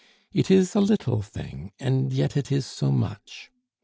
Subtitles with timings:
[0.33, 3.51] It is a little thing, and yet it is so much.